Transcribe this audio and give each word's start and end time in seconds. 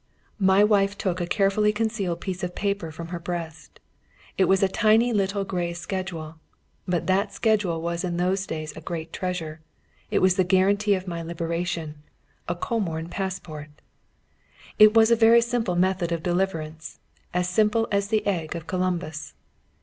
My 0.39 0.63
wife 0.63 0.97
took 0.97 1.21
a 1.21 1.27
carefully 1.27 1.71
concealed 1.71 2.21
piece 2.21 2.41
of 2.43 2.55
paper 2.55 2.91
from 2.91 3.09
her 3.09 3.19
breast; 3.19 3.79
it 4.35 4.45
was 4.45 4.63
a 4.63 4.67
tiny 4.67 5.13
little 5.13 5.43
grey 5.43 5.73
schedule, 5.73 6.37
but 6.87 7.05
that 7.05 7.17
little 7.19 7.33
schedule 7.35 7.81
was 7.83 8.03
in 8.03 8.17
those 8.17 8.47
days 8.47 8.75
a 8.75 8.81
great 8.81 9.13
treasure. 9.13 9.61
It 10.09 10.17
was 10.17 10.37
the 10.37 10.43
guarantee 10.43 10.95
of 10.95 11.07
my 11.07 11.21
liberation 11.21 12.01
a 12.49 12.55
Comorn 12.55 13.09
passport. 13.11 13.69
It 14.79 14.95
was 14.95 15.11
a 15.11 15.15
very 15.15 15.39
simple 15.39 15.75
method 15.75 16.11
of 16.11 16.23
deliverance, 16.23 16.97
as 17.31 17.47
simple 17.47 17.87
as 17.91 18.07
the 18.07 18.25
egg 18.25 18.55
of 18.55 18.65
Columbus. 18.65 19.35